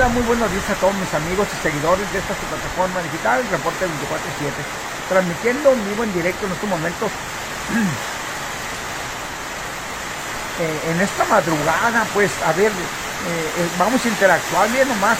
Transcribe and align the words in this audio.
hola, 0.00 0.08
muy 0.08 0.22
buenos 0.22 0.50
días 0.50 0.70
a 0.70 0.74
todos 0.76 0.94
mis 0.94 1.12
amigos 1.12 1.46
y 1.52 1.62
seguidores 1.62 2.10
de 2.10 2.20
esta 2.20 2.32
plataforma 2.32 3.02
digital, 3.02 3.46
Reporte 3.50 3.84
24-7, 3.84 3.90
transmitiendo 5.10 5.72
en 5.72 5.84
vivo 5.84 6.04
en 6.04 6.12
directo 6.14 6.46
en 6.46 6.52
estos 6.52 6.68
momentos. 6.70 7.10
Eh, 10.60 10.90
en 10.90 11.00
esta 11.00 11.24
madrugada, 11.24 12.06
pues, 12.12 12.30
a 12.44 12.52
ver, 12.52 12.70
eh, 12.70 13.68
vamos 13.78 14.04
a 14.04 14.08
interactuar 14.08 14.70
bien 14.70 14.86
nomás. 14.88 15.16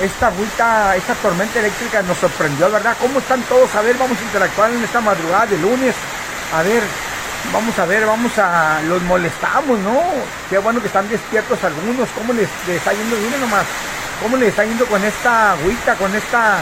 esta 0.00 0.28
agüita, 0.28 0.94
esta 0.94 1.14
tormenta 1.14 1.58
eléctrica 1.58 2.02
nos 2.02 2.16
sorprendió, 2.18 2.70
¿verdad? 2.70 2.96
¿Cómo 3.00 3.18
están 3.18 3.42
todos? 3.42 3.74
A 3.74 3.82
ver, 3.82 3.98
vamos 3.98 4.16
a 4.16 4.22
interactuar 4.22 4.70
en 4.70 4.84
esta 4.84 5.00
madrugada 5.00 5.46
de 5.46 5.58
lunes. 5.58 5.96
A 6.54 6.62
ver, 6.62 6.84
vamos 7.52 7.78
a 7.78 7.86
ver, 7.86 8.06
vamos 8.06 8.36
a, 8.38 8.80
los 8.82 9.02
molestamos, 9.02 9.78
¿no? 9.80 10.00
Qué 10.50 10.58
bueno 10.58 10.80
que 10.80 10.86
están 10.86 11.08
despiertos 11.08 11.62
algunos, 11.64 12.08
¿cómo 12.10 12.32
les, 12.32 12.48
está 12.68 12.92
yendo? 12.92 13.16
Miren 13.16 13.40
nomás, 13.40 13.64
¿cómo 14.22 14.36
les 14.36 14.48
está 14.50 14.64
yendo 14.64 14.86
con 14.86 15.02
esta 15.04 15.52
agüita, 15.52 15.94
con 15.96 16.14
esta 16.14 16.58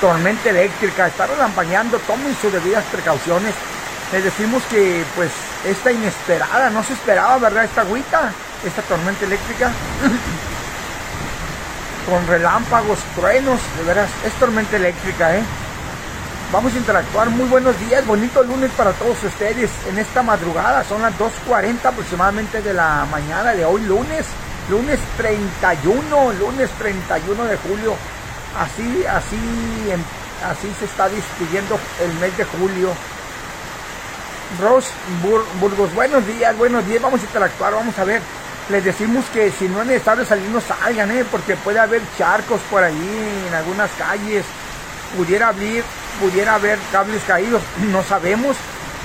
tormenta 0.00 0.50
eléctrica? 0.50 1.06
Está 1.06 1.26
relampañando, 1.26 1.98
tomen 2.00 2.36
sus 2.40 2.52
debidas 2.52 2.84
precauciones. 2.92 3.54
Les 4.12 4.24
decimos 4.24 4.62
que, 4.70 5.04
pues, 5.16 5.30
esta 5.64 5.90
inesperada, 5.90 6.70
no 6.70 6.84
se 6.84 6.92
esperaba, 6.92 7.38
¿verdad? 7.38 7.64
Esta 7.64 7.80
agüita, 7.80 8.32
esta 8.64 8.82
tormenta 8.82 9.24
eléctrica. 9.24 9.70
con 12.08 12.26
relámpagos, 12.26 12.98
truenos, 13.16 13.58
de 13.78 13.84
veras, 13.84 14.10
es 14.26 14.32
tormenta 14.34 14.76
eléctrica, 14.76 15.36
¿eh? 15.36 15.42
Vamos 16.52 16.74
a 16.74 16.78
interactuar. 16.78 17.30
Muy 17.30 17.48
buenos 17.48 17.78
días, 17.80 18.06
bonito 18.06 18.42
lunes 18.42 18.70
para 18.76 18.92
todos 18.92 19.22
ustedes 19.24 19.70
en 19.88 19.98
esta 19.98 20.22
madrugada. 20.22 20.84
Son 20.84 21.02
las 21.02 21.12
2.40 21.18 21.84
aproximadamente 21.84 22.62
de 22.62 22.72
la 22.72 23.06
mañana 23.10 23.52
de 23.52 23.64
hoy, 23.64 23.82
lunes. 23.82 24.26
Lunes 24.70 24.98
31, 25.16 26.32
lunes 26.34 26.70
31 26.78 27.44
de 27.44 27.56
julio. 27.56 27.96
Así, 28.58 29.04
así, 29.04 29.36
así 30.48 30.72
se 30.78 30.84
está 30.84 31.08
despidiendo 31.08 31.78
el 32.00 32.12
mes 32.14 32.36
de 32.36 32.44
julio. 32.44 32.90
Ros 34.60 34.86
Burgos, 35.60 35.92
buenos 35.94 36.26
días, 36.26 36.56
buenos 36.56 36.86
días. 36.86 37.02
Vamos 37.02 37.20
a 37.20 37.24
interactuar, 37.24 37.74
vamos 37.74 37.98
a 37.98 38.04
ver. 38.04 38.22
Les 38.70 38.82
decimos 38.82 39.24
que 39.34 39.50
si 39.50 39.68
no 39.68 39.82
es 39.82 39.88
necesario 39.88 40.24
salir, 40.24 40.48
no 40.48 40.60
salgan, 40.60 41.10
¿eh? 41.10 41.24
porque 41.30 41.56
puede 41.56 41.80
haber 41.80 42.00
charcos 42.16 42.60
por 42.70 42.82
ahí 42.82 43.44
en 43.48 43.54
algunas 43.54 43.90
calles. 43.98 44.44
Pudiera 45.16 45.48
abrir 45.48 45.84
pudiera 46.20 46.54
haber 46.54 46.78
cables 46.92 47.22
caídos, 47.26 47.62
no 47.90 48.02
sabemos. 48.02 48.56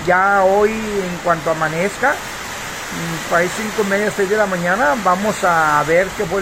Ya 0.07 0.43
hoy, 0.43 0.71
en 0.71 1.17
cuanto 1.23 1.51
amanezca, 1.51 2.11
mm, 2.11 3.29
para 3.29 3.45
5 3.45 3.83
media, 3.83 4.11
6 4.15 4.29
de 4.29 4.37
la 4.37 4.45
mañana, 4.45 4.95
vamos 5.03 5.43
a 5.43 5.83
ver 5.87 6.07
qué 6.17 6.25
fue 6.25 6.41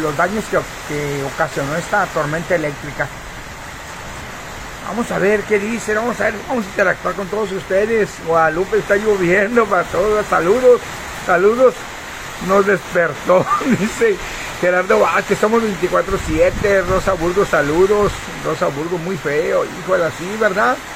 los 0.00 0.16
daños 0.16 0.44
que, 0.88 1.24
ocasionó 1.24 1.76
esta 1.76 2.06
tormenta 2.06 2.54
eléctrica. 2.54 3.08
Vamos 4.86 5.10
a 5.10 5.18
ver 5.18 5.42
qué 5.42 5.58
dice, 5.58 5.94
vamos 5.94 6.20
a 6.20 6.24
ver, 6.24 6.34
vamos 6.48 6.64
a 6.64 6.68
interactuar 6.68 7.14
con 7.14 7.26
todos 7.28 7.50
ustedes. 7.52 8.10
Guadalupe 8.26 8.78
está 8.78 8.96
lloviendo 8.96 9.64
para 9.66 9.84
todos. 9.84 10.24
Saludos, 10.26 10.80
saludos. 11.26 11.74
Nos 12.46 12.66
despertó, 12.66 13.46
dice 13.78 14.16
Gerardo 14.62 15.00
Vázquez, 15.00 15.40
somos 15.40 15.60
24-7, 15.60 16.86
Rosa 16.86 17.14
Burgos, 17.14 17.48
saludos. 17.48 18.12
Rosa 18.44 18.68
Burgos, 18.68 19.00
muy 19.00 19.16
feo, 19.16 19.64
hijo 19.64 19.98
de 19.98 20.06
así, 20.06 20.36
¿verdad? 20.40 20.76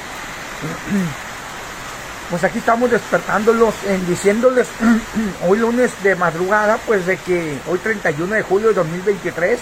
Pues 2.29 2.43
aquí 2.43 2.59
estamos 2.59 2.91
despertándolos, 2.91 3.73
diciéndoles 4.05 4.67
hoy 5.47 5.59
lunes 5.59 5.91
de 6.03 6.13
madrugada, 6.15 6.77
pues 6.85 7.05
de 7.05 7.15
que 7.15 7.57
hoy 7.67 7.79
31 7.79 8.35
de 8.35 8.41
julio 8.41 8.67
de 8.69 8.73
2023, 8.73 9.59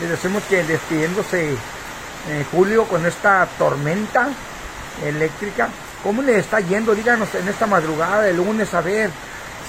les 0.00 0.10
decimos 0.10 0.44
que 0.48 0.62
despidiéndose 0.62 1.56
en 2.30 2.44
Julio 2.52 2.84
con 2.84 3.04
esta 3.04 3.48
tormenta 3.58 4.28
eléctrica, 5.04 5.70
¿cómo 6.04 6.22
le 6.22 6.38
está 6.38 6.60
yendo? 6.60 6.94
Díganos 6.94 7.34
en 7.34 7.48
esta 7.48 7.66
madrugada 7.66 8.22
de 8.22 8.32
lunes, 8.32 8.72
a 8.74 8.80
ver, 8.80 9.10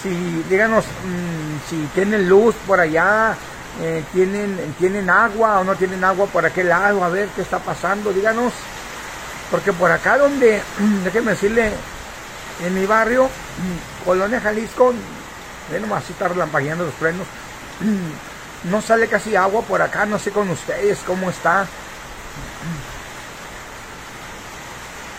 si, 0.04 0.10
díganos 0.48 0.86
mm, 0.86 1.68
si 1.68 1.78
tienen 1.96 2.30
luz 2.30 2.54
por 2.68 2.80
allá, 2.80 3.36
eh, 3.82 4.04
¿tienen, 4.12 4.76
¿tienen 4.78 5.10
agua 5.10 5.60
o 5.60 5.64
no 5.64 5.76
tienen 5.76 6.04
agua 6.04 6.28
por 6.28 6.46
aquel 6.46 6.70
lado? 6.70 7.04
A 7.04 7.10
ver 7.10 7.30
qué 7.30 7.42
está 7.42 7.60
pasando, 7.60 8.12
díganos. 8.12 8.54
Porque 9.52 9.74
por 9.74 9.92
acá 9.92 10.18
donde, 10.18 10.62
déjenme 11.04 11.32
decirle, 11.32 11.72
en 12.66 12.74
mi 12.74 12.86
barrio, 12.86 13.30
Colonia 14.06 14.42
Jalisco, 14.42 14.94
ven 15.72 15.82
nomás, 15.82 16.04
así 16.04 16.14
está 16.14 16.28
relampagueando 16.28 16.86
los 16.86 16.94
frenos. 16.96 17.28
No 18.62 18.82
sale 18.82 19.08
casi 19.08 19.38
agua 19.38 19.62
por 19.62 19.82
acá, 19.82 20.06
no 20.06 20.20
sé 20.20 20.32
con 20.32 20.50
ustedes 20.50 21.00
cómo 21.08 21.30
está. 21.30 21.66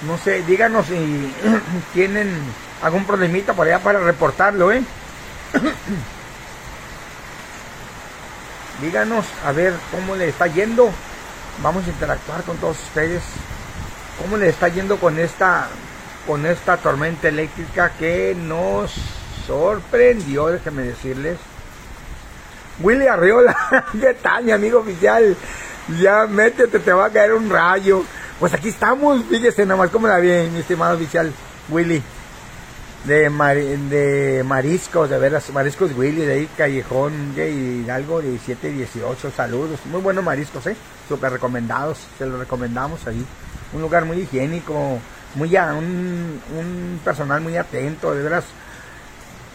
No 0.03 0.19
sé, 0.19 0.43
díganos 0.43 0.84
si 0.87 1.34
tienen 1.94 2.39
algún 2.83 3.06
problemita 3.06 3.55
por 3.55 3.66
allá 3.66 3.78
para 3.78 4.00
reportarlo, 4.00 4.71
¿eh? 4.72 4.83
Díganos 8.80 9.26
a 9.44 9.52
ver 9.52 9.74
cómo 9.91 10.16
le 10.16 10.28
está 10.28 10.46
yendo. 10.46 10.91
Vamos 11.62 11.86
a 11.86 11.91
interactuar 11.91 12.42
con 12.42 12.56
todos 12.56 12.78
ustedes. 12.78 13.22
¿Cómo 14.20 14.36
le 14.36 14.48
está 14.48 14.68
yendo 14.68 14.98
con 14.98 15.18
esta 15.18 15.68
con 16.26 16.46
esta 16.46 16.76
tormenta 16.76 17.28
eléctrica 17.28 17.92
que 17.98 18.36
nos 18.38 18.92
sorprendió, 19.46 20.46
déjenme 20.46 20.82
decirles. 20.82 21.38
Willy 22.80 23.08
Arriola, 23.08 23.56
¿qué 24.00 24.14
tal, 24.14 24.44
mi 24.44 24.52
amigo 24.52 24.78
oficial? 24.78 25.36
Ya 26.00 26.26
métete, 26.26 26.78
te 26.78 26.92
va 26.92 27.06
a 27.06 27.10
caer 27.10 27.32
un 27.32 27.50
rayo. 27.50 28.04
Pues 28.38 28.54
aquí 28.54 28.68
estamos, 28.68 29.22
fíjese 29.28 29.66
nomás 29.66 29.91
cómo 29.91 30.06
la 30.06 30.18
bien, 30.18 30.52
mi 30.52 30.60
estimado 30.60 30.94
oficial 30.94 31.32
Willy 31.68 32.02
de, 33.05 33.31
de 33.88 34.44
mariscos, 34.44 35.09
de 35.09 35.19
veras, 35.19 35.50
mariscos 35.53 35.97
Willy, 35.97 36.22
de 36.22 36.33
ahí 36.34 36.49
Callejón 36.56 37.34
de 37.34 37.50
Hidalgo 37.50 38.21
17 38.21 38.71
y 38.71 38.72
18, 38.75 39.31
saludos, 39.34 39.81
muy 39.87 40.00
buenos 40.00 40.22
mariscos, 40.22 40.66
eh, 40.66 40.77
súper 41.09 41.33
recomendados, 41.33 41.99
se 42.19 42.27
los 42.27 42.39
recomendamos 42.39 43.06
ahí, 43.06 43.25
un 43.72 43.81
lugar 43.81 44.05
muy 44.05 44.19
higiénico, 44.19 44.99
muy 45.34 45.56
a, 45.56 45.72
un, 45.72 46.41
un 46.59 47.00
personal 47.05 47.41
muy 47.41 47.56
atento, 47.56 48.15
de 48.15 48.22
veras, 48.22 48.44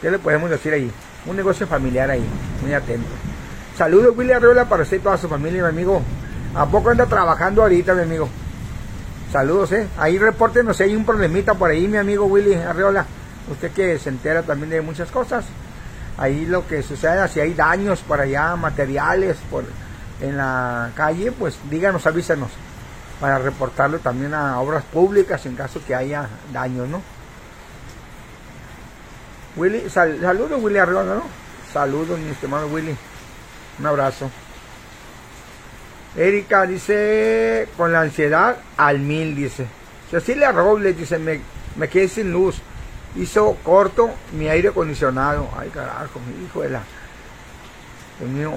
¿qué 0.01 0.09
le 0.09 0.19
podemos 0.19 0.49
decir 0.49 0.73
ahí? 0.73 0.91
Un 1.27 1.35
negocio 1.35 1.67
familiar 1.67 2.09
ahí, 2.09 2.25
muy 2.61 2.73
atento. 2.73 3.09
Saludos 3.77 4.15
Willy 4.15 4.31
Arreola 4.31 4.65
para 4.65 4.83
usted 4.83 4.97
y 4.97 4.99
toda 5.01 5.17
su 5.17 5.27
familia, 5.27 5.63
mi 5.63 5.69
amigo. 5.69 6.01
¿A 6.55 6.65
poco 6.65 6.91
anda 6.91 7.05
trabajando 7.07 7.61
ahorita, 7.63 7.93
mi 7.93 8.03
amigo? 8.03 8.29
Saludos, 9.33 9.73
eh. 9.73 9.87
Ahí 9.97 10.17
repórtenos 10.17 10.77
si 10.77 10.83
hay 10.83 10.95
un 10.95 11.03
problemita 11.03 11.55
por 11.55 11.69
ahí, 11.69 11.85
mi 11.85 11.97
amigo 11.97 12.25
Willy 12.25 12.53
Arreola 12.53 13.05
usted 13.49 13.71
que 13.71 13.99
se 13.99 14.09
entera 14.09 14.43
también 14.43 14.69
de 14.69 14.81
muchas 14.81 15.11
cosas, 15.11 15.45
ahí 16.17 16.45
lo 16.45 16.67
que 16.67 16.81
suceda, 16.81 17.27
si 17.27 17.39
hay 17.39 17.53
daños 17.53 17.99
por 18.01 18.19
allá, 18.19 18.55
materiales 18.55 19.37
por 19.49 19.65
en 20.21 20.37
la 20.37 20.91
calle, 20.95 21.31
pues 21.31 21.57
díganos, 21.69 22.07
avísenos 22.07 22.51
para 23.19 23.37
reportarlo 23.37 23.99
también 23.99 24.33
a 24.33 24.59
obras 24.59 24.83
públicas 24.83 25.45
en 25.45 25.55
caso 25.55 25.81
que 25.85 25.95
haya 25.95 26.27
daños, 26.53 26.87
¿no? 26.87 27.01
Willy, 29.55 29.89
saludos 29.89 30.61
Willy 30.61 30.77
Arriola, 30.77 31.15
¿no? 31.15 31.23
Saludos 31.71 32.19
mi 32.19 32.29
estimado 32.29 32.67
Willy, 32.67 32.95
un 33.79 33.85
abrazo. 33.85 34.29
Erika 36.17 36.65
dice, 36.65 37.67
con 37.75 37.91
la 37.91 38.01
ansiedad 38.01 38.57
al 38.77 38.99
mil, 38.99 39.35
dice. 39.35 39.67
Cecilia 40.09 40.51
Robles 40.51 40.97
dice, 40.97 41.19
me, 41.19 41.41
me 41.75 41.89
quedé 41.89 42.07
sin 42.07 42.31
luz 42.31 42.61
hizo 43.15 43.57
corto 43.63 44.09
mi 44.33 44.47
aire 44.47 44.69
acondicionado. 44.69 45.49
Ay, 45.57 45.69
carajo, 45.69 46.19
mi 46.19 46.45
hijo 46.45 46.61
de 46.61 46.69
la. 46.69 46.81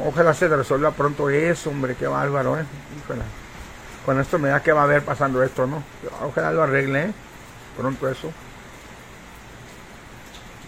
ojalá 0.06 0.34
se 0.34 0.48
resuelva 0.48 0.90
pronto 0.90 1.30
eso, 1.30 1.70
hombre, 1.70 1.94
qué 1.94 2.06
bárbaro, 2.06 2.58
¿eh? 2.58 2.64
Híjole. 2.98 3.22
Con 4.04 4.20
esto 4.20 4.38
me 4.38 4.48
da 4.48 4.62
que 4.62 4.72
va 4.72 4.80
a 4.80 4.84
haber 4.84 5.02
pasando 5.02 5.42
esto, 5.42 5.66
¿no? 5.66 5.82
Ojalá 6.22 6.52
lo 6.52 6.62
arregle, 6.62 7.04
¿eh? 7.04 7.12
Pronto 7.76 8.08
eso. 8.08 8.32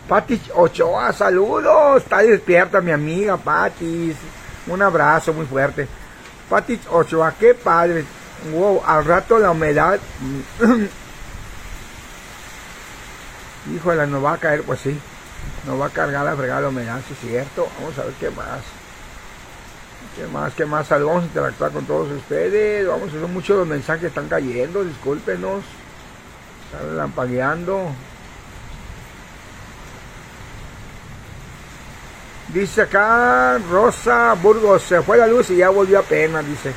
Pati 0.09 0.41
Ochoa, 0.55 1.13
saludos. 1.13 2.03
Está 2.03 2.19
despierta 2.19 2.81
mi 2.81 2.91
amiga 2.91 3.37
Pati. 3.37 4.15
Un 4.67 4.83
abrazo 4.83 5.33
muy 5.33 5.47
fuerte. 5.47 5.89
Pati 6.49 6.81
Ochoa, 6.91 7.33
qué 7.39 7.55
padre. 7.55 8.05
Wow, 8.53 8.83
al 8.85 9.05
rato 9.05 9.39
la 9.39 9.51
humedad 9.51 10.01
Híjole, 13.75 14.07
no 14.07 14.23
va 14.23 14.35
a 14.35 14.39
caer, 14.39 14.63
pues 14.63 14.81
sí. 14.81 14.99
No 15.67 15.79
va 15.79 15.87
a 15.87 15.91
cargar 15.91 16.25
la 16.25 16.37
fregada 16.37 16.63
la 16.63 16.69
humedad, 16.69 17.01
cierto. 17.21 17.69
Vamos 17.79 17.99
a 17.99 18.05
ver 18.05 18.15
qué 18.15 18.31
más. 18.31 18.61
¿Qué 20.17 20.27
más? 20.27 20.55
¿Qué 20.55 20.65
más? 20.65 20.89
Vamos 20.89 21.23
a 21.23 21.27
interactuar 21.27 21.71
con 21.71 21.85
todos 21.85 22.11
ustedes. 22.11 22.87
Vamos 22.87 23.13
ver 23.13 23.23
muchos 23.27 23.59
los 23.59 23.67
mensajes 23.67 24.01
que 24.01 24.07
están 24.09 24.29
cayendo. 24.29 24.85
Discúlpenos. 24.85 25.63
Están 26.73 26.97
lampagueando. 26.97 27.93
Dice 32.53 32.83
acá 32.83 33.59
Rosa 33.71 34.35
Burgos, 34.35 34.83
se 34.83 35.01
fue 35.03 35.17
la 35.17 35.29
luz 35.29 35.51
y 35.51 35.57
ya 35.57 35.69
volvió 35.69 36.01
apenas, 36.01 36.45
dice. 36.45 36.73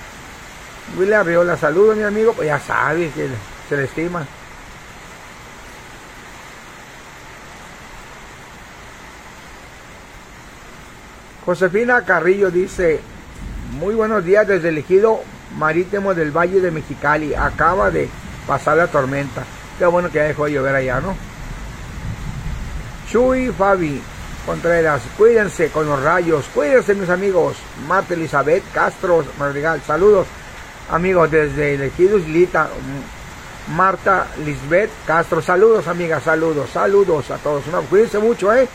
William 0.98 1.26
Riola, 1.26 1.58
saludos 1.58 1.98
mi 1.98 2.04
amigo, 2.04 2.34
pues 2.34 2.48
ya 2.48 2.60
sabes 2.60 3.12
que 3.16 3.28
se 3.68 3.78
le 3.78 3.86
estima. 3.86 4.24
Josefina 11.46 12.04
Carrillo 12.06 12.52
dice, 12.52 13.02
muy 13.72 13.96
buenos 13.96 14.24
días 14.24 14.48
desde 14.48 14.70
el 14.70 14.78
ejido 14.78 15.20
marítimo 15.58 16.14
del 16.14 16.32
Valle 16.32 16.62
de 16.62 16.72
Mexicali. 16.72 17.34
Acaba 17.34 17.92
de 17.92 18.08
pasar 18.48 18.78
la 18.78 18.88
tormenta. 18.88 19.44
Qué 19.78 19.86
bueno 19.86 20.10
que 20.10 20.20
ya 20.20 20.24
dejó 20.24 20.46
de 20.46 20.54
llover 20.54 20.76
allá, 20.76 21.02
¿no? 21.02 21.16
Chuy 23.10 23.52
Fabi 23.52 24.02
Contreras, 24.46 25.02
cuídense 25.18 25.70
con 25.70 25.86
los 25.86 26.02
rayos, 26.02 26.46
cuídense 26.54 26.96
mis 26.96 27.10
amigos. 27.10 27.58
Marta 27.88 28.14
Elizabeth 28.14 28.64
Castro 28.74 29.26
Madrigal, 29.38 29.82
saludos 29.86 30.28
amigos 30.90 31.30
desde 31.30 31.76
el 31.76 31.82
ejido 31.82 32.18
Islita. 32.18 32.70
Marta 33.76 34.28
Lisbeth 34.46 34.92
Castro, 35.06 35.42
saludos 35.42 35.88
amigas, 35.88 36.24
saludos, 36.24 36.70
saludos 36.70 37.32
a 37.32 37.38
todos. 37.38 37.64
cuídense 37.90 38.20
mucho, 38.20 38.54
¿eh? 38.54 38.68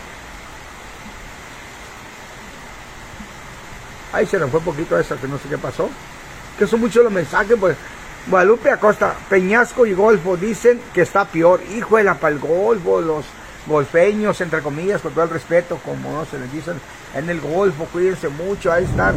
Ahí 4.13 4.27
se 4.27 4.39
nos 4.39 4.51
fue 4.51 4.61
poquito 4.61 4.99
eso, 4.99 5.17
que 5.21 5.29
no 5.29 5.39
sé 5.39 5.49
qué 5.49 5.59
pasó. 5.59 5.89
Que 6.59 6.67
son 6.67 6.81
muchos 6.81 7.05
los 7.05 7.13
mensajes, 7.13 7.57
pues. 7.59 7.77
Guadalupe 8.27 8.71
Acosta, 8.71 9.15
Peñasco 9.31 9.87
y 9.87 9.95
Golfo 9.95 10.37
dicen 10.37 10.81
que 10.93 11.03
está 11.03 11.25
peor. 11.25 11.63
Hijo 11.75 11.97
de 11.97 12.05
la 12.05 12.15
pal 12.15 12.39
Golfo, 12.39 13.01
los 13.01 13.25
golfeños, 13.67 14.41
entre 14.41 14.61
comillas, 14.61 15.01
con 15.01 15.13
todo 15.13 15.25
el 15.25 15.31
respeto, 15.31 15.79
como 15.85 16.13
no 16.13 16.25
se 16.25 16.39
les 16.39 16.51
dicen 16.53 16.81
en 17.15 17.31
el 17.31 17.41
Golfo, 17.41 17.85
cuídense 17.87 18.29
mucho, 18.29 18.73
ahí 18.73 18.85
están. 18.85 19.15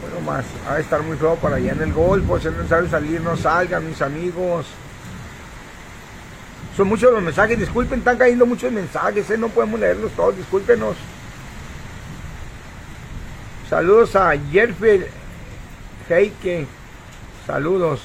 Bueno, 0.00 0.20
más, 0.24 0.44
a 0.68 0.78
estar 0.78 1.02
muy 1.02 1.16
feo 1.16 1.36
para 1.36 1.56
allá 1.56 1.72
en 1.72 1.82
el 1.82 1.92
Golfo, 1.92 2.38
si 2.40 2.48
no 2.48 2.66
saben 2.68 2.90
salir, 2.90 3.20
no 3.20 3.36
salgan, 3.36 3.86
mis 3.86 4.00
amigos. 4.00 4.66
Son 6.76 6.88
muchos 6.88 7.12
los 7.12 7.22
mensajes, 7.22 7.58
disculpen, 7.58 8.00
están 8.00 8.16
cayendo 8.16 8.46
muchos 8.46 8.72
mensajes, 8.72 9.30
¿eh? 9.30 9.38
no 9.38 9.48
podemos 9.48 9.78
leerlos 9.78 10.10
todos, 10.12 10.36
discúlpenos. 10.36 10.96
Saludos 13.74 14.14
a 14.14 14.34
Jerfer 14.52 15.08
Heike. 16.08 16.64
Saludos. 17.44 18.02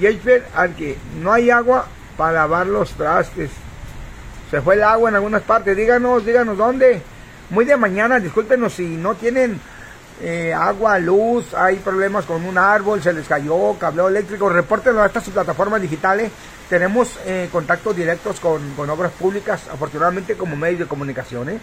Jerfer, 0.00 0.46
al 0.54 0.74
que 0.74 0.96
no 1.20 1.30
hay 1.30 1.50
agua 1.50 1.84
para 2.16 2.32
lavar 2.32 2.68
los 2.68 2.90
trastes. 2.92 3.50
Se 4.50 4.62
fue 4.62 4.76
el 4.76 4.82
agua 4.82 5.10
en 5.10 5.16
algunas 5.16 5.42
partes. 5.42 5.76
Díganos, 5.76 6.24
díganos 6.24 6.56
dónde. 6.56 7.02
Muy 7.50 7.66
de 7.66 7.76
mañana, 7.76 8.18
discúlpenos 8.18 8.72
si 8.72 8.96
no 8.96 9.14
tienen 9.14 9.60
eh, 10.22 10.54
agua, 10.54 10.98
luz, 10.98 11.52
hay 11.52 11.76
problemas 11.76 12.24
con 12.24 12.42
un 12.42 12.56
árbol, 12.56 13.02
se 13.02 13.12
les 13.12 13.28
cayó, 13.28 13.74
cableo 13.78 14.08
eléctrico. 14.08 14.48
Repórtenlo 14.48 15.02
a 15.02 15.06
estas 15.06 15.28
plataformas 15.28 15.82
digitales. 15.82 16.32
Tenemos 16.70 17.18
eh, 17.26 17.50
contactos 17.52 17.94
directos 17.94 18.40
con, 18.40 18.70
con, 18.70 18.88
obras 18.88 19.12
públicas, 19.12 19.64
afortunadamente 19.70 20.34
como 20.34 20.56
medios 20.56 20.78
de 20.78 20.86
comunicación. 20.86 21.50
¿eh? 21.50 21.58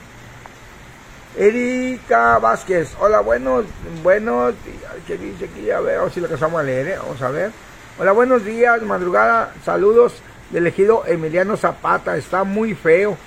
Erika 1.39 2.37
Vázquez, 2.37 2.97
hola, 2.99 3.21
buenos, 3.21 3.63
buenos 4.03 4.53
días, 4.65 4.91
¿qué 5.07 5.17
dice 5.17 5.45
aquí? 5.45 5.71
A 5.71 5.79
ver, 5.79 5.97
si 6.11 6.19
lo 6.19 6.27
vamos 6.37 6.59
a 6.59 6.63
leer, 6.63 6.87
¿eh? 6.89 6.97
vamos 6.99 7.21
a 7.21 7.29
ver. 7.29 7.51
Hola, 7.97 8.11
buenos 8.11 8.43
días, 8.43 8.81
madrugada, 8.81 9.53
saludos 9.63 10.21
del 10.49 10.63
elegido 10.63 11.05
Emiliano 11.07 11.55
Zapata, 11.55 12.17
está 12.17 12.43
muy 12.43 12.75
feo 12.75 13.17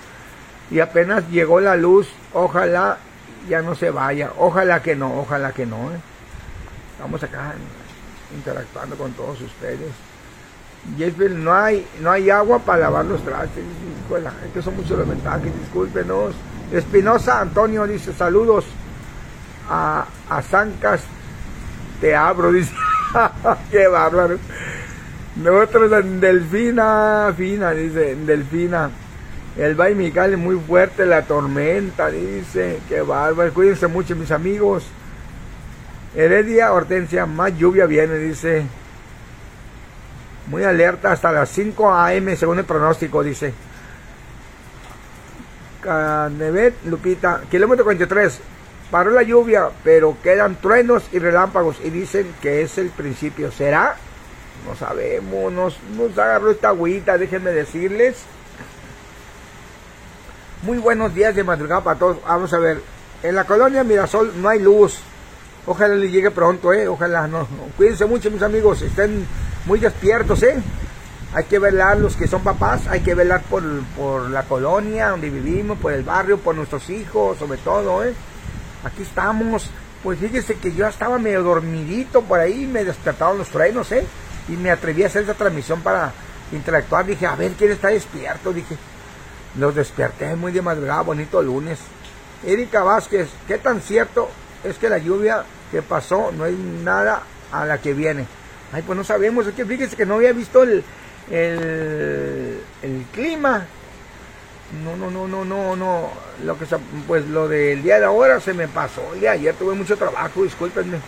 y 0.70 0.80
apenas 0.80 1.26
llegó 1.30 1.58
la 1.62 1.74
luz, 1.76 2.06
ojalá 2.34 2.98
ya 3.48 3.62
no 3.62 3.74
se 3.74 3.88
vaya, 3.88 4.30
ojalá 4.36 4.82
que 4.82 4.94
no, 4.94 5.18
ojalá 5.18 5.52
que 5.52 5.64
no. 5.64 5.78
¿eh? 5.78 6.00
Estamos 6.92 7.22
acá 7.22 7.54
interactuando 8.36 8.94
con 8.96 9.12
todos 9.12 9.40
ustedes. 9.40 9.90
Jeffel, 10.98 11.42
no 11.42 11.54
hay, 11.54 11.86
no 12.02 12.10
hay 12.10 12.28
agua 12.28 12.58
para 12.58 12.80
lavar 12.80 13.06
los 13.06 13.24
trastes. 13.24 13.64
Es 13.64 14.52
que 14.52 14.60
son 14.60 14.76
muchos 14.76 14.98
los 14.98 15.06
mensajes, 15.06 15.50
discúlpenos. 15.60 16.34
Espinosa 16.72 17.40
Antonio 17.40 17.86
dice 17.86 18.14
saludos 18.14 18.64
a, 19.68 20.06
a 20.28 20.42
Zancas, 20.42 21.02
te 22.00 22.16
abro, 22.16 22.50
dice, 22.52 22.72
qué 23.70 23.86
bárbaro. 23.86 24.38
Nosotros 25.36 25.92
en 25.92 26.20
Delfina, 26.20 27.32
fina, 27.36 27.70
dice, 27.72 28.12
en 28.12 28.26
Delfina. 28.26 28.90
El 29.56 29.74
Valle 29.74 30.36
muy 30.36 30.56
fuerte, 30.56 31.04
la 31.04 31.22
tormenta, 31.22 32.08
dice, 32.08 32.80
qué 32.88 33.02
bárbaro. 33.02 33.52
Cuídense 33.52 33.86
mucho, 33.86 34.16
mis 34.16 34.30
amigos. 34.30 34.84
Heredia 36.14 36.72
Hortensia, 36.72 37.26
más 37.26 37.56
lluvia 37.56 37.86
viene, 37.86 38.14
dice. 38.14 38.64
Muy 40.46 40.64
alerta 40.64 41.12
hasta 41.12 41.32
las 41.32 41.50
5 41.50 41.94
a.m. 41.94 42.34
según 42.36 42.58
el 42.58 42.64
pronóstico, 42.64 43.22
dice. 43.22 43.52
Canevet, 45.82 46.74
Lupita, 46.86 47.42
kilómetro 47.50 47.84
43. 47.84 48.40
Paró 48.90 49.10
la 49.10 49.22
lluvia, 49.22 49.70
pero 49.82 50.16
quedan 50.22 50.56
truenos 50.56 51.02
y 51.12 51.18
relámpagos 51.18 51.76
y 51.82 51.90
dicen 51.90 52.32
que 52.40 52.62
es 52.62 52.78
el 52.78 52.90
principio. 52.90 53.50
¿Será? 53.50 53.96
No 54.66 54.76
sabemos, 54.76 55.52
nos, 55.52 55.76
nos 55.96 56.16
agarró 56.16 56.50
esta 56.50 56.68
agüita, 56.68 57.18
déjenme 57.18 57.50
decirles. 57.50 58.22
Muy 60.62 60.78
buenos 60.78 61.14
días 61.14 61.34
de 61.34 61.42
madrugada 61.42 61.82
para 61.82 61.98
todos. 61.98 62.18
Vamos 62.22 62.52
a 62.52 62.58
ver, 62.58 62.80
en 63.22 63.34
la 63.34 63.44
colonia 63.44 63.82
Mirasol 63.82 64.32
no 64.40 64.48
hay 64.48 64.60
luz. 64.60 65.00
Ojalá 65.66 65.94
le 65.94 66.10
llegue 66.10 66.30
pronto, 66.30 66.72
eh. 66.72 66.86
Ojalá 66.88 67.26
no. 67.26 67.46
Cuídense 67.76 68.04
mucho, 68.06 68.30
mis 68.30 68.42
amigos. 68.42 68.82
Estén 68.82 69.26
muy 69.64 69.78
despiertos, 69.80 70.42
eh. 70.42 70.62
Hay 71.34 71.44
que 71.44 71.58
velar 71.58 71.96
los 71.98 72.14
que 72.14 72.28
son 72.28 72.42
papás, 72.42 72.86
hay 72.88 73.00
que 73.00 73.14
velar 73.14 73.42
por, 73.42 73.62
la 74.30 74.42
colonia 74.42 75.08
donde 75.08 75.30
vivimos, 75.30 75.78
por 75.78 75.94
el 75.94 76.02
barrio, 76.02 76.38
por 76.38 76.54
nuestros 76.54 76.90
hijos, 76.90 77.38
sobre 77.38 77.56
todo, 77.58 78.04
¿eh? 78.04 78.12
Aquí 78.84 79.02
estamos. 79.02 79.70
Pues 80.02 80.18
fíjese 80.18 80.56
que 80.56 80.74
yo 80.74 80.86
estaba 80.86 81.18
medio 81.18 81.42
dormidito 81.42 82.22
por 82.22 82.38
ahí, 82.38 82.66
me 82.66 82.84
despertaron 82.84 83.38
los 83.38 83.48
frenos, 83.48 83.90
¿eh? 83.92 84.04
Y 84.48 84.52
me 84.52 84.70
atreví 84.70 85.04
a 85.04 85.06
hacer 85.06 85.22
esta 85.22 85.34
transmisión 85.34 85.80
para 85.80 86.12
interactuar. 86.52 87.06
Dije, 87.06 87.24
a 87.26 87.34
ver 87.34 87.52
quién 87.52 87.70
está 87.70 87.88
despierto. 87.88 88.52
Dije, 88.52 88.76
los 89.58 89.74
desperté 89.74 90.36
muy 90.36 90.52
de 90.52 90.60
madrugada, 90.60 91.00
bonito 91.00 91.40
lunes. 91.40 91.78
Erika 92.44 92.82
Vázquez, 92.82 93.28
¿qué 93.48 93.56
tan 93.56 93.80
cierto 93.80 94.28
es 94.64 94.76
que 94.76 94.90
la 94.90 94.98
lluvia 94.98 95.44
que 95.70 95.80
pasó 95.80 96.30
no 96.36 96.44
hay 96.44 96.56
nada 96.84 97.22
a 97.52 97.64
la 97.64 97.78
que 97.78 97.94
viene? 97.94 98.26
Ay, 98.72 98.82
pues 98.82 98.96
no 98.96 99.04
sabemos, 99.04 99.46
es 99.46 99.54
que 99.54 99.64
fíjese 99.64 99.96
que 99.96 100.06
no 100.06 100.14
había 100.14 100.32
visto 100.32 100.62
el, 100.62 100.82
el, 101.30 102.60
el 102.82 103.04
clima. 103.12 103.66
No, 104.84 104.96
no, 104.96 105.10
no, 105.10 105.28
no, 105.28 105.44
no, 105.44 105.76
no. 105.76 106.10
Lo 106.44 106.58
que 106.58 106.66
pues 107.06 107.26
lo 107.26 107.48
del 107.48 107.82
día 107.82 107.98
de 107.98 108.06
ahora 108.06 108.40
se 108.40 108.54
me 108.54 108.68
pasó. 108.68 109.02
El 109.14 109.20
día 109.20 109.32
ayer 109.32 109.54
tuve 109.54 109.74
mucho 109.74 109.96
trabajo, 109.96 110.42
discúlpenme. 110.42 110.98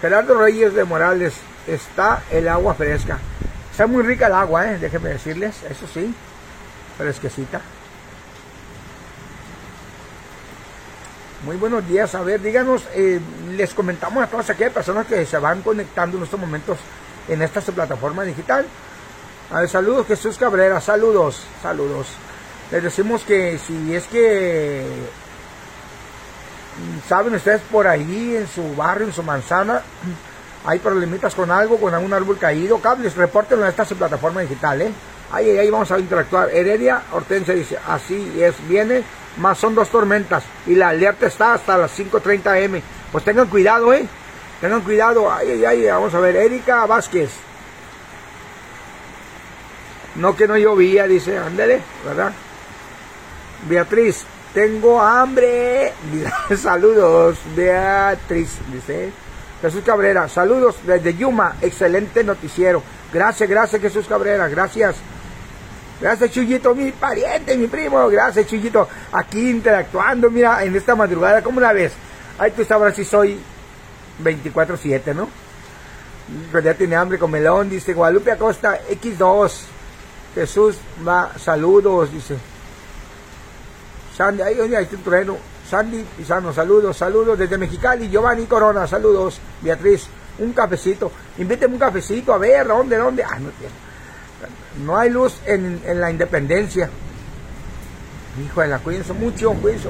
Gerardo 0.00 0.38
Reyes 0.38 0.74
de 0.74 0.84
Morales, 0.84 1.34
está 1.66 2.22
el 2.30 2.48
agua 2.48 2.74
fresca. 2.74 3.18
Está 3.70 3.86
muy 3.86 4.02
rica 4.02 4.26
el 4.26 4.34
agua, 4.34 4.70
¿eh? 4.70 4.78
déjenme 4.78 5.10
decirles, 5.10 5.62
eso 5.68 5.86
sí, 5.92 6.14
fresquecita. 6.96 7.60
Muy 11.44 11.56
buenos 11.56 11.86
días, 11.86 12.14
a 12.14 12.22
ver, 12.22 12.40
díganos, 12.40 12.84
eh, 12.94 13.20
les 13.50 13.74
comentamos 13.74 14.24
a 14.24 14.26
todas 14.28 14.48
aquellas 14.50 14.72
personas 14.72 15.06
que 15.06 15.24
se 15.26 15.38
van 15.38 15.62
conectando 15.62 16.16
en 16.16 16.24
estos 16.24 16.40
momentos 16.40 16.78
en 17.28 17.42
esta 17.42 17.60
plataforma 17.60 18.24
digital. 18.24 18.66
A 19.50 19.60
ver, 19.60 19.68
saludos 19.68 20.06
Jesús 20.06 20.38
Cabrera, 20.38 20.80
saludos, 20.80 21.42
saludos. 21.62 22.08
Les 22.70 22.82
decimos 22.82 23.22
que 23.22 23.58
si 23.58 23.94
es 23.94 24.04
que 24.08 24.84
mm, 26.78 27.08
saben 27.08 27.34
ustedes 27.34 27.60
por 27.70 27.86
ahí 27.86 28.36
en 28.36 28.48
su 28.48 28.74
barrio, 28.74 29.06
en 29.06 29.12
su 29.12 29.22
manzana, 29.22 29.82
hay 30.66 30.80
problemitas 30.80 31.34
con 31.34 31.50
algo, 31.50 31.78
con 31.78 31.94
algún 31.94 32.12
árbol 32.12 32.38
caído, 32.38 32.80
cables, 32.80 33.14
repórtenlo 33.14 33.64
en 33.64 33.70
esta 33.70 33.84
plataforma 33.84 34.40
digital, 34.40 34.82
¿eh? 34.82 34.92
Ahí, 35.30 35.50
ahí 35.58 35.70
vamos 35.70 35.90
a 35.90 35.98
interactuar. 35.98 36.50
Heredia 36.50 37.02
Hortensia 37.12 37.54
dice, 37.54 37.78
así 37.86 38.40
es, 38.40 38.54
viene, 38.68 39.04
más 39.38 39.58
son 39.58 39.74
dos 39.74 39.88
tormentas 39.88 40.44
y 40.66 40.74
la 40.74 40.88
alerta 40.88 41.26
está 41.26 41.54
hasta 41.54 41.76
las 41.76 41.96
5.30 41.98 42.64
am. 42.64 42.82
Pues 43.12 43.24
tengan 43.24 43.48
cuidado, 43.48 43.92
¿eh? 43.92 44.08
Tengan 44.60 44.80
cuidado. 44.82 45.30
Ay, 45.30 45.50
ay, 45.52 45.64
ay. 45.64 45.84
Vamos 45.86 46.14
a 46.14 46.20
ver. 46.20 46.36
Erika 46.36 46.86
Vázquez. 46.86 47.30
No 50.16 50.34
que 50.34 50.48
no 50.48 50.56
llovía, 50.56 51.06
dice. 51.06 51.38
Ándele, 51.38 51.80
¿verdad? 52.04 52.32
Beatriz. 53.68 54.24
Tengo 54.54 55.00
hambre. 55.00 55.92
Saludos. 56.56 57.38
Beatriz, 57.54 58.58
dice. 58.72 59.12
Jesús 59.60 59.82
Cabrera. 59.84 60.28
Saludos 60.28 60.76
desde 60.84 61.14
Yuma. 61.14 61.56
Excelente 61.60 62.24
noticiero. 62.24 62.82
Gracias, 63.12 63.48
gracias 63.48 63.82
Jesús 63.82 64.06
Cabrera. 64.06 64.48
Gracias. 64.48 64.96
Gracias, 66.00 66.30
Chuyito, 66.30 66.74
mi 66.74 66.92
pariente, 66.92 67.56
mi 67.56 67.68
primo. 67.68 68.06
Gracias, 68.08 68.46
Chuyito. 68.46 68.86
Aquí 69.12 69.50
interactuando, 69.50 70.30
mira, 70.30 70.62
en 70.62 70.76
esta 70.76 70.94
madrugada, 70.94 71.42
¿cómo 71.42 71.58
la 71.58 71.72
ves? 71.72 71.92
Ay, 72.38 72.50
tú 72.50 72.64
sabrás 72.64 72.94
si 72.94 73.04
soy 73.04 73.40
24-7, 74.22 75.14
¿no? 75.14 75.28
Pues 76.50 76.64
ya 76.64 76.74
tiene 76.74 76.96
hambre 76.96 77.18
con 77.18 77.30
melón, 77.30 77.68
dice 77.70 77.94
Guadalupe 77.94 78.32
Acosta, 78.32 78.80
X2. 78.88 79.52
Jesús 80.34 80.76
va, 81.06 81.32
saludos, 81.38 82.12
dice. 82.12 82.36
Sandy, 84.16 84.42
ahí, 84.42 84.58
ahí 84.60 84.84
está 84.84 84.96
el 84.96 85.02
trueno. 85.02 85.36
Sandy 85.68 86.04
Pisano, 86.16 86.52
saludos, 86.52 86.96
saludos 86.96 87.38
desde 87.38 87.58
Mexicali. 87.58 88.08
Giovanni 88.08 88.46
Corona, 88.46 88.86
saludos. 88.86 89.40
Beatriz, 89.62 90.06
un 90.38 90.52
cafecito. 90.52 91.10
Invíteme 91.38 91.74
un 91.74 91.80
cafecito, 91.80 92.32
a 92.32 92.38
ver, 92.38 92.66
¿dónde, 92.66 92.96
dónde? 92.96 93.24
Ah, 93.24 93.38
no 93.38 93.50
tiene. 93.50 93.74
No 94.84 94.96
hay 94.96 95.10
luz 95.10 95.36
en, 95.46 95.80
en 95.84 96.00
la 96.00 96.10
independencia. 96.10 96.90
Hijo 98.44 98.60
de 98.60 98.68
la, 98.68 98.78
cuídense 98.78 99.12
mucho, 99.12 99.52
cuídense. 99.54 99.88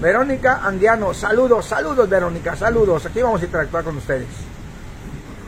Verónica 0.00 0.60
Andiano, 0.62 1.12
saludos, 1.12 1.66
saludos 1.66 2.08
Verónica, 2.08 2.54
saludos. 2.54 3.04
Aquí 3.06 3.20
vamos 3.20 3.42
a 3.42 3.44
interactuar 3.44 3.82
con 3.82 3.96
ustedes. 3.96 4.28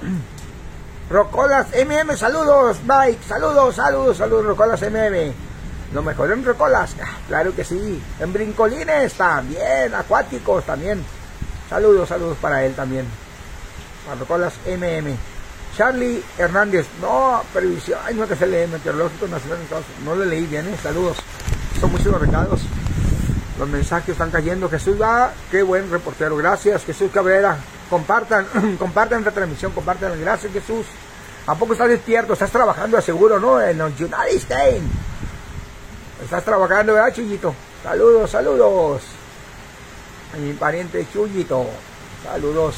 Rocolas 1.10 1.68
MM, 1.74 2.16
saludos, 2.16 2.78
Mike, 2.86 3.20
saludos, 3.26 3.76
saludos, 3.76 4.16
saludos, 4.16 4.46
Rocolas 4.46 4.82
MM. 4.82 5.32
Lo 5.92 6.02
mejor 6.02 6.32
en 6.32 6.44
Rocolas, 6.44 6.96
ah, 7.02 7.18
claro 7.28 7.54
que 7.54 7.64
sí. 7.64 8.02
En 8.18 8.32
Brincolines 8.32 9.14
también, 9.14 9.94
acuáticos 9.94 10.64
también. 10.64 11.04
Saludos, 11.68 12.08
saludos 12.08 12.36
para 12.40 12.64
él 12.64 12.74
también. 12.74 13.06
Para 14.06 14.18
Rocolas 14.18 14.54
MM. 14.66 15.16
Charlie 15.76 16.22
Hernández, 16.36 16.86
no, 17.00 17.42
previsión, 17.52 18.00
ay, 18.04 18.14
no 18.14 18.26
que 18.26 18.34
se 18.34 18.46
lee, 18.46 18.66
Meteorológico 18.66 19.28
Nacional 19.28 19.58
No 20.04 20.16
le 20.16 20.26
leí 20.26 20.46
bien, 20.46 20.66
¿eh? 20.66 20.76
saludos. 20.82 21.16
Son 21.80 21.90
muchos 21.92 22.20
recados. 22.20 22.60
Los 23.60 23.68
mensajes 23.68 24.08
están 24.08 24.30
cayendo. 24.30 24.70
Jesús 24.70 24.98
va, 24.98 25.34
qué 25.50 25.62
buen 25.62 25.90
reportero. 25.90 26.34
Gracias, 26.34 26.82
Jesús 26.82 27.10
Cabrera. 27.12 27.58
Compartan, 27.90 28.46
compartan 28.78 29.22
la 29.22 29.32
transmisión, 29.32 29.72
compartan. 29.72 30.18
Gracias, 30.18 30.50
Jesús. 30.50 30.86
¿A 31.46 31.54
poco 31.54 31.74
estás 31.74 31.90
despierto? 31.90 32.32
Estás 32.32 32.50
trabajando, 32.50 32.98
seguro, 33.02 33.38
¿no? 33.38 33.60
En 33.60 33.76
los 33.76 33.92
United 34.00 34.36
States. 34.36 34.82
Estás 36.24 36.42
trabajando, 36.42 36.94
¿verdad, 36.94 37.12
Chuyito? 37.12 37.54
Saludos, 37.82 38.30
saludos. 38.30 39.02
A 40.32 40.38
mi 40.38 40.54
pariente 40.54 41.06
Chuyito. 41.12 41.66
Saludos. 42.24 42.76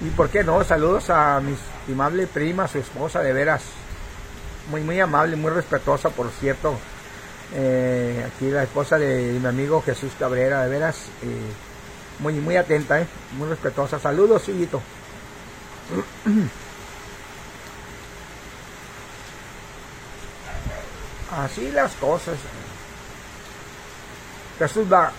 Y 0.00 0.08
por 0.08 0.30
qué 0.30 0.42
no, 0.42 0.64
saludos 0.64 1.10
a 1.10 1.38
mi 1.40 1.52
estimable 1.52 2.26
prima, 2.28 2.66
su 2.66 2.78
esposa, 2.78 3.20
de 3.20 3.34
veras. 3.34 3.62
Muy, 4.70 4.80
muy 4.80 4.98
amable, 5.00 5.36
muy 5.36 5.50
respetuosa, 5.50 6.08
por 6.08 6.30
cierto. 6.30 6.78
Eh, 7.52 8.24
aquí 8.26 8.50
la 8.50 8.62
esposa 8.62 8.98
de, 8.98 9.38
mi 9.40 9.46
amigo 9.46 9.82
Jesús 9.82 10.12
Cabrera, 10.18 10.62
de 10.64 10.70
veras. 10.70 11.06
Eh, 11.22 11.52
muy, 12.20 12.34
muy 12.34 12.56
atenta, 12.56 13.00
¿eh? 13.00 13.06
muy 13.36 13.48
respetuosa. 13.48 13.98
Saludos, 13.98 14.44
Chuyito. 14.44 14.80
Así 21.36 21.70
las 21.72 21.92
cosas. 21.94 22.36
Jesús 24.58 24.90
va. 24.92 25.12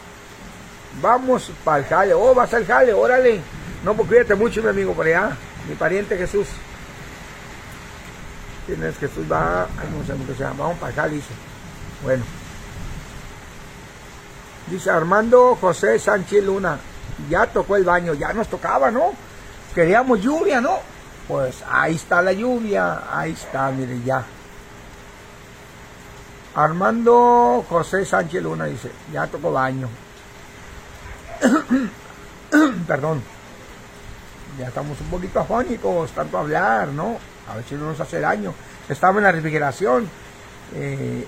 Vamos 1.02 1.52
para 1.64 1.80
el 1.80 1.86
jale. 1.86 2.14
Oh, 2.14 2.34
vas 2.34 2.54
al 2.54 2.66
jale, 2.66 2.94
órale. 2.94 3.42
No, 3.84 3.94
pues 3.94 4.08
cuídate 4.08 4.36
mucho, 4.36 4.64
mi 4.64 4.70
amigo, 4.70 4.94
por 4.94 5.06
allá. 5.06 5.36
Mi 5.68 5.76
pariente 5.76 6.18
Jesús. 6.18 6.48
¿Quién 8.66 8.82
es 8.84 8.98
Jesús? 8.98 9.30
Va. 9.30 9.64
Ay, 9.78 9.90
no 9.92 10.06
sé 10.06 10.14
cómo 10.14 10.26
se 10.26 10.44
llama. 10.44 10.64
Vamos 10.64 10.80
para 10.80 10.90
el 10.90 10.96
jale, 10.96 11.14
dice. 11.16 11.34
Bueno. 12.06 12.24
Dice 14.68 14.92
Armando 14.92 15.58
José 15.60 15.98
Sánchez 15.98 16.44
Luna. 16.44 16.78
Ya 17.30 17.48
tocó 17.48 17.76
el 17.78 17.84
baño. 17.84 18.14
Ya 18.14 18.32
nos 18.32 18.48
tocaba, 18.48 18.92
¿no? 18.92 19.14
Queríamos 19.74 20.22
lluvia, 20.22 20.62
¿no? 20.62 20.78
Pues 21.28 21.64
ahí 21.68 21.96
está 21.96 22.22
la 22.22 22.32
lluvia. 22.32 23.02
Ahí 23.12 23.32
está, 23.32 23.72
mire, 23.72 24.00
ya. 24.06 24.24
Armando 26.54 27.66
José 27.68 28.06
Sánchez 28.06 28.44
Luna 28.44 28.66
dice, 28.66 28.92
ya 29.12 29.26
tocó 29.26 29.52
baño. 29.52 29.90
Perdón. 32.88 33.24
Ya 34.60 34.68
estamos 34.68 35.02
un 35.02 35.08
poquito 35.08 35.40
afónicos, 35.40 36.12
tanto 36.12 36.38
hablar, 36.38 36.90
¿no? 36.90 37.18
A 37.52 37.56
ver 37.56 37.66
si 37.66 37.76
no 37.76 37.88
nos 37.88 38.00
hace 38.00 38.20
daño. 38.20 38.54
Estaba 38.88 39.18
en 39.18 39.24
la 39.24 39.32
refrigeración, 39.32 40.08
eh, 40.76 41.28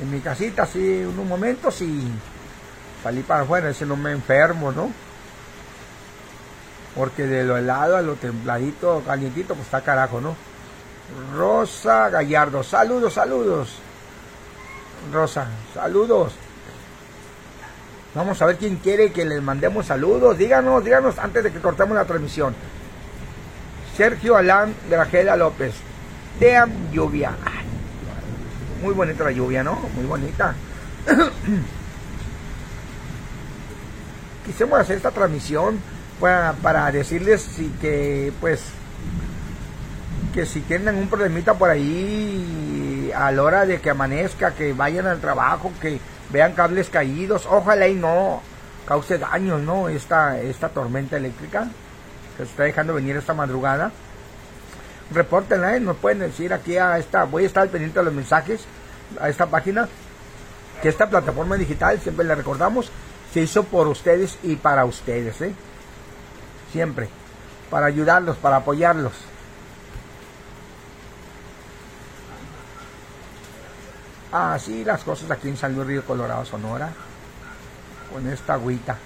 en 0.00 0.10
mi 0.10 0.20
casita, 0.20 0.62
así, 0.62 1.02
en 1.02 1.18
un 1.18 1.28
momento, 1.28 1.68
y 1.80 2.08
salí 3.02 3.22
para 3.22 3.42
afuera, 3.42 3.72
si 3.72 3.84
no 3.84 3.96
me 3.96 4.12
enfermo, 4.12 4.72
¿no? 4.72 4.90
Porque 6.94 7.26
de 7.26 7.44
lo 7.44 7.56
helado 7.56 7.96
a 7.96 8.02
lo 8.02 8.14
templadito, 8.14 9.02
calientito, 9.04 9.54
pues 9.54 9.66
está 9.66 9.82
carajo, 9.82 10.20
¿no? 10.20 10.36
Rosa 11.34 12.10
Gallardo, 12.10 12.62
saludos, 12.62 13.14
saludos. 13.14 13.70
Rosa, 15.12 15.46
saludos. 15.74 16.34
Vamos 18.14 18.40
a 18.42 18.46
ver 18.46 18.56
quién 18.56 18.76
quiere 18.76 19.12
que 19.12 19.24
les 19.24 19.42
mandemos 19.42 19.86
saludos. 19.86 20.36
Díganos, 20.36 20.84
díganos 20.84 21.18
antes 21.18 21.44
de 21.44 21.52
que 21.52 21.60
cortemos 21.60 21.96
la 21.96 22.04
transmisión. 22.04 22.54
Sergio 23.96 24.36
Alán 24.36 24.74
Grajela 24.88 25.36
López. 25.36 25.74
Dean 26.40 26.90
lluvia. 26.92 27.32
Muy 28.82 28.94
bonita 28.94 29.24
la 29.24 29.32
lluvia, 29.32 29.62
¿no? 29.62 29.78
Muy 29.94 30.04
bonita. 30.04 30.54
Quisimos 34.46 34.80
hacer 34.80 34.96
esta 34.96 35.10
transmisión 35.10 35.78
para, 36.20 36.52
para 36.54 36.90
decirles 36.90 37.42
si 37.42 37.68
que 37.80 38.32
pues 38.40 38.62
que 40.32 40.46
si 40.46 40.60
tienen 40.60 40.96
un 40.96 41.08
problemita 41.08 41.54
por 41.54 41.70
ahí 41.70 43.10
a 43.14 43.30
la 43.32 43.42
hora 43.42 43.66
de 43.66 43.80
que 43.80 43.90
amanezca, 43.90 44.52
que 44.52 44.72
vayan 44.72 45.06
al 45.06 45.20
trabajo, 45.20 45.72
que 45.80 46.00
vean 46.30 46.52
cables 46.52 46.88
caídos, 46.88 47.46
ojalá 47.46 47.88
y 47.88 47.94
no 47.94 48.42
cause 48.86 49.18
daños, 49.18 49.60
¿no? 49.60 49.88
Esta, 49.88 50.40
esta 50.40 50.70
tormenta 50.70 51.16
eléctrica 51.16 51.68
que 52.36 52.44
se 52.44 52.50
está 52.50 52.62
dejando 52.64 52.94
venir 52.94 53.16
esta 53.16 53.34
madrugada. 53.34 53.92
Repórtenla, 55.10 55.76
¿eh? 55.76 55.80
nos 55.80 55.96
pueden 55.96 56.18
decir 56.18 56.52
aquí 56.52 56.76
a 56.76 56.98
esta, 56.98 57.24
voy 57.24 57.44
a 57.44 57.46
estar 57.46 57.66
pendiente 57.68 57.98
de 57.98 58.04
los 58.04 58.14
mensajes 58.14 58.64
a 59.18 59.28
esta 59.28 59.46
página, 59.46 59.88
que 60.82 60.88
esta 60.88 61.08
plataforma 61.08 61.56
digital, 61.56 61.98
siempre 62.00 62.26
le 62.26 62.34
recordamos, 62.34 62.90
se 63.32 63.40
hizo 63.40 63.64
por 63.64 63.88
ustedes 63.88 64.38
y 64.42 64.56
para 64.56 64.84
ustedes, 64.84 65.40
¿eh? 65.40 65.54
Siempre, 66.72 67.08
para 67.70 67.86
ayudarlos, 67.86 68.36
para 68.36 68.56
apoyarlos. 68.56 69.14
Así 74.30 74.84
las 74.84 75.02
cosas 75.04 75.30
aquí 75.30 75.48
en 75.48 75.56
San 75.56 75.74
Luis 75.74 75.86
Río 75.86 76.04
Colorado, 76.04 76.44
Sonora, 76.44 76.90
con 78.12 78.28
esta 78.28 78.54
agüita. 78.54 78.98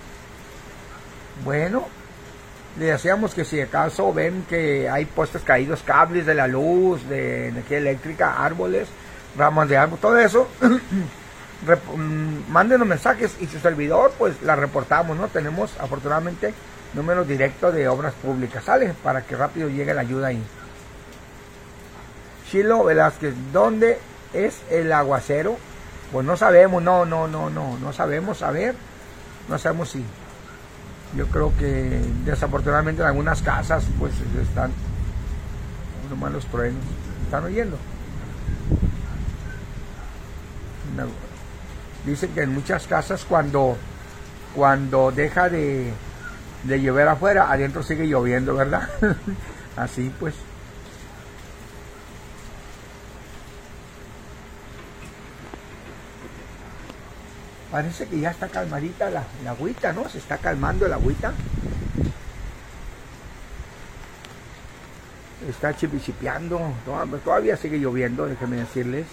Bueno, 1.44 1.86
le 2.78 2.86
decíamos 2.86 3.34
que 3.34 3.44
si 3.44 3.60
acaso 3.60 4.12
ven 4.12 4.44
que 4.48 4.88
hay 4.88 5.04
postes 5.04 5.42
caídos, 5.42 5.82
cables 5.82 6.26
de 6.26 6.34
la 6.34 6.46
luz, 6.46 7.06
de 7.08 7.48
energía 7.48 7.78
eléctrica, 7.78 8.44
árboles, 8.44 8.88
ramas 9.36 9.68
de 9.68 9.76
árbol, 9.76 9.98
todo 10.00 10.18
eso, 10.18 10.48
mm, 11.96 12.50
mándenos 12.50 12.86
mensajes 12.86 13.36
y 13.40 13.46
su 13.46 13.58
servidor, 13.58 14.12
pues 14.18 14.42
la 14.42 14.56
reportamos, 14.56 15.16
¿no? 15.16 15.28
Tenemos 15.28 15.78
afortunadamente 15.78 16.54
número 16.94 17.24
directo 17.24 17.72
de 17.72 17.88
obras 17.88 18.14
públicas, 18.14 18.64
¿sale? 18.64 18.94
Para 19.02 19.22
que 19.22 19.36
rápido 19.36 19.68
llegue 19.68 19.94
la 19.94 20.02
ayuda 20.02 20.28
ahí. 20.28 20.42
Chilo 22.50 22.84
Velázquez, 22.84 23.34
¿dónde 23.52 23.98
es 24.32 24.62
el 24.70 24.92
aguacero. 24.92 25.56
Pues 26.10 26.26
no 26.26 26.36
sabemos, 26.36 26.82
no, 26.82 27.04
no, 27.04 27.26
no, 27.26 27.48
no, 27.48 27.78
no 27.78 27.92
sabemos, 27.92 28.42
a 28.42 28.50
ver, 28.50 28.74
no 29.48 29.58
sabemos 29.58 29.90
si. 29.90 30.04
Yo 31.16 31.26
creo 31.26 31.52
que 31.58 32.00
desafortunadamente 32.24 33.02
en 33.02 33.08
algunas 33.08 33.42
casas 33.42 33.84
pues 33.98 34.14
están 34.40 34.72
unos 36.06 36.18
malos 36.18 36.46
truenos. 36.46 36.82
¿Están 37.24 37.44
oyendo? 37.44 37.76
Dicen 42.04 42.30
que 42.34 42.42
en 42.42 42.52
muchas 42.54 42.86
casas 42.86 43.24
cuando, 43.24 43.76
cuando 44.54 45.12
deja 45.12 45.48
de, 45.48 45.92
de 46.64 46.80
llover 46.80 47.08
afuera, 47.08 47.50
adentro 47.50 47.82
sigue 47.82 48.06
lloviendo, 48.06 48.54
¿verdad? 48.54 48.88
Así 49.76 50.12
pues. 50.18 50.34
Parece 57.72 58.06
que 58.06 58.20
ya 58.20 58.30
está 58.30 58.48
calmadita 58.48 59.08
la, 59.08 59.24
agüita, 59.48 59.94
¿no? 59.94 60.06
Se 60.06 60.18
está 60.18 60.36
calmando 60.36 60.86
la 60.86 60.96
agüita. 60.96 61.32
está 65.48 65.74
chipichipeando, 65.74 66.60
todavía 67.24 67.56
sigue 67.56 67.78
lloviendo, 67.78 68.26
déjenme 68.26 68.58
decirles. 68.58 69.06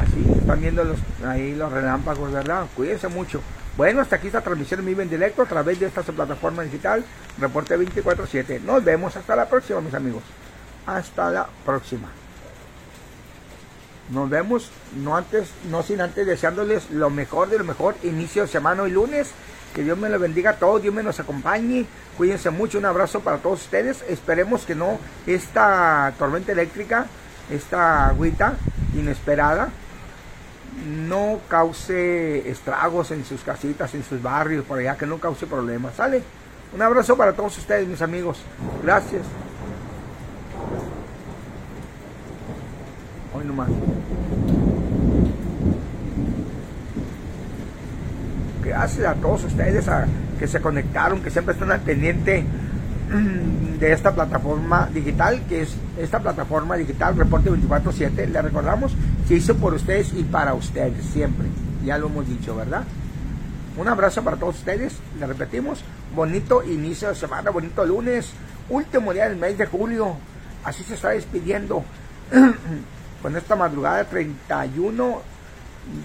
Así 0.00 0.38
están 0.38 0.60
viendo 0.60 0.84
los, 0.84 0.98
ahí 1.26 1.54
los 1.56 1.72
relámpagos, 1.72 2.30
¿verdad? 2.30 2.66
Cuídense 2.76 3.08
mucho. 3.08 3.40
Bueno, 3.76 4.00
hasta 4.00 4.16
aquí 4.16 4.28
esta 4.28 4.40
transmisión 4.40 4.80
en 4.80 4.86
vivo 4.86 5.00
en 5.00 5.10
directo 5.10 5.42
a 5.42 5.46
través 5.46 5.80
de 5.80 5.86
esta 5.86 6.02
plataforma 6.02 6.62
digital, 6.62 7.04
Reporte 7.38 7.76
24-7. 7.76 8.60
Nos 8.60 8.84
vemos 8.84 9.16
hasta 9.16 9.34
la 9.34 9.48
próxima, 9.48 9.80
mis 9.80 9.94
amigos. 9.94 10.22
Hasta 10.86 11.30
la 11.30 11.48
próxima. 11.64 12.08
Nos 14.10 14.30
vemos, 14.30 14.70
no 15.02 15.16
antes, 15.16 15.48
no 15.70 15.82
sin 15.82 16.00
antes 16.00 16.24
deseándoles 16.24 16.90
lo 16.90 17.10
mejor 17.10 17.48
de 17.48 17.58
lo 17.58 17.64
mejor, 17.64 17.96
inicio 18.04 18.42
de 18.42 18.48
semana 18.48 18.86
y 18.86 18.92
lunes. 18.92 19.30
Que 19.74 19.82
Dios 19.82 19.98
me 19.98 20.08
lo 20.08 20.20
bendiga 20.20 20.50
a 20.50 20.56
todos, 20.56 20.80
Dios 20.80 20.94
me 20.94 21.02
nos 21.02 21.18
acompañe. 21.18 21.84
Cuídense 22.16 22.50
mucho, 22.50 22.78
un 22.78 22.84
abrazo 22.84 23.20
para 23.20 23.38
todos 23.38 23.62
ustedes. 23.62 24.04
Esperemos 24.08 24.64
que 24.64 24.76
no 24.76 25.00
esta 25.26 26.14
tormenta 26.16 26.52
eléctrica, 26.52 27.06
esta 27.50 28.06
agüita 28.06 28.54
inesperada, 28.94 29.70
no 31.08 31.40
cause 31.48 32.48
estragos 32.48 33.10
en 33.10 33.24
sus 33.24 33.42
casitas, 33.42 33.94
en 33.94 34.02
sus 34.02 34.20
barrios, 34.20 34.64
por 34.64 34.78
allá, 34.78 34.96
que 34.96 35.06
no 35.06 35.18
cause 35.18 35.46
problemas. 35.46 35.94
¿Sale? 35.94 36.22
Un 36.74 36.82
abrazo 36.82 37.16
para 37.16 37.32
todos 37.32 37.56
ustedes, 37.58 37.86
mis 37.86 38.02
amigos. 38.02 38.42
Gracias. 38.82 39.22
Hoy 43.32 43.44
nomás. 43.44 43.68
Gracias 48.64 49.06
a 49.06 49.14
todos 49.14 49.44
ustedes 49.44 49.86
a, 49.88 50.06
que 50.38 50.48
se 50.48 50.60
conectaron, 50.60 51.22
que 51.22 51.30
siempre 51.30 51.54
están 51.54 51.70
al 51.70 51.80
pendiente 51.80 52.42
mm, 52.42 53.78
de 53.78 53.92
esta 53.92 54.12
plataforma 54.12 54.88
digital, 54.92 55.42
que 55.48 55.62
es 55.62 55.76
esta 55.98 56.18
plataforma 56.18 56.76
digital 56.76 57.16
Reporte 57.16 57.50
24-7. 57.50 58.26
Le 58.26 58.42
recordamos, 58.42 58.96
se 59.26 59.34
hizo 59.34 59.56
por 59.56 59.74
ustedes 59.74 60.12
y 60.14 60.22
para 60.22 60.54
ustedes, 60.54 61.04
siempre. 61.06 61.48
Ya 61.84 61.98
lo 61.98 62.06
hemos 62.06 62.28
dicho, 62.28 62.54
¿verdad? 62.56 62.84
Un 63.76 63.88
abrazo 63.88 64.22
para 64.22 64.36
todos 64.36 64.56
ustedes. 64.56 64.94
Le 65.18 65.26
repetimos, 65.26 65.80
bonito 66.14 66.62
inicio 66.62 67.08
de 67.08 67.14
semana, 67.14 67.50
bonito 67.50 67.84
lunes, 67.84 68.30
último 68.68 69.12
día 69.12 69.28
del 69.28 69.38
mes 69.38 69.56
de 69.58 69.66
julio. 69.66 70.16
Así 70.62 70.84
se 70.84 70.94
está 70.94 71.10
despidiendo 71.10 71.84
con 73.22 73.36
esta 73.36 73.56
madrugada 73.56 74.04
31 74.04 75.22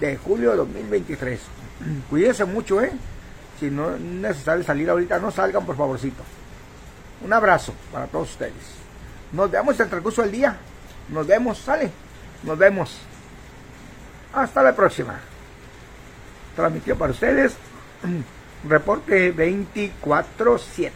de 0.00 0.16
julio 0.16 0.50
de 0.50 0.56
2023. 0.56 1.40
Cuídense 2.10 2.44
mucho, 2.44 2.80
¿eh? 2.80 2.92
Si 3.58 3.70
no 3.70 3.94
es 3.94 4.00
necesario 4.00 4.64
salir 4.64 4.88
ahorita, 4.88 5.18
no 5.18 5.30
salgan, 5.30 5.66
por 5.66 5.76
favorcito. 5.76 6.22
Un 7.22 7.32
abrazo 7.32 7.74
para 7.92 8.06
todos 8.06 8.30
ustedes. 8.30 8.80
Nos 9.32 9.50
vemos 9.50 9.76
en 9.76 9.82
el 9.82 9.90
transcurso 9.90 10.22
del 10.22 10.32
día. 10.32 10.56
Nos 11.10 11.26
vemos, 11.26 11.58
sale. 11.58 11.90
Nos 12.42 12.56
vemos. 12.56 13.09
Hasta 14.32 14.62
la 14.62 14.74
próxima. 14.74 15.18
Transmitió 16.54 16.96
para 16.96 17.12
ustedes 17.12 17.56
reporte 18.68 19.34
24-7. 19.34 20.90